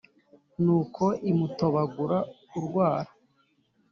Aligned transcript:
nuko 0.63 1.03
imutobagura 1.31 2.17
urwara; 2.59 3.11